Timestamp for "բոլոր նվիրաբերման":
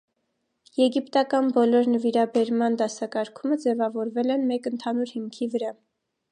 1.57-2.79